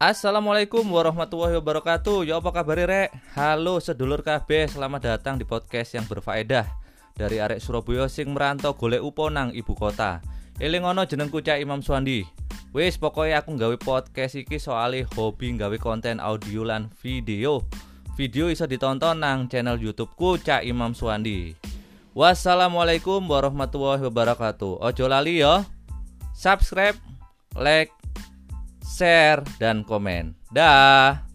Assalamualaikum 0.00 0.80
warahmatullahi 0.96 1.60
wabarakatuh. 1.60 2.24
Ya 2.24 2.40
apa 2.40 2.48
kabar 2.56 2.88
rek? 2.88 3.12
Halo 3.36 3.84
sedulur 3.84 4.24
kabeh, 4.24 4.64
selamat 4.64 5.04
datang 5.04 5.36
di 5.36 5.44
podcast 5.44 5.92
yang 5.92 6.08
berfaedah 6.08 6.64
dari 7.12 7.36
arek 7.36 7.60
Surabaya 7.60 8.08
sing 8.08 8.32
merantau 8.32 8.72
golek 8.72 9.04
upo 9.04 9.28
nang 9.28 9.52
ibu 9.52 9.76
kota. 9.76 10.24
Eling 10.56 10.88
ono 10.88 11.04
jenengku 11.04 11.44
Cak 11.44 11.60
Imam 11.60 11.84
Suwandi. 11.84 12.24
Wis 12.72 12.96
pokoknya 12.96 13.44
aku 13.44 13.60
nggawe 13.60 13.76
podcast 13.76 14.40
iki 14.40 14.56
soalnya 14.56 15.04
hobi 15.20 15.52
nggawe 15.52 15.76
konten 15.76 16.16
audio 16.16 16.64
lan 16.64 16.88
video. 17.04 17.60
Video 18.16 18.48
iso 18.48 18.64
ditonton 18.64 19.20
nang 19.20 19.52
channel 19.52 19.76
YouTubeku 19.76 20.40
Cak 20.40 20.64
Imam 20.64 20.96
Suwandi. 20.96 21.52
Wassalamualaikum 22.16 23.20
warahmatullahi 23.28 24.08
wabarakatuh. 24.08 24.80
Ojo 24.80 25.04
lali 25.12 25.44
ya. 25.44 25.68
Subscribe, 26.32 26.96
like, 27.52 27.92
share, 28.90 29.46
dan 29.62 29.86
komen. 29.86 30.34
Dah. 30.50 31.29